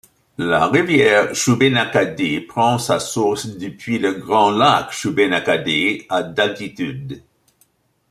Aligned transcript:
La 0.39 0.65
rivière 0.67 1.35
Shubénacadie 1.35 2.39
prend 2.39 2.79
sa 2.79 2.99
source 2.99 3.45
depuis 3.45 3.99
le 3.99 4.13
Grand 4.13 4.49
lac 4.49 4.91
Shubénacadie 4.91 6.07
à 6.09 6.23
d'altitude. 6.23 7.21